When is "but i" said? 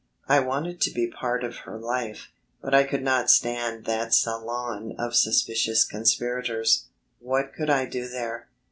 2.59-2.85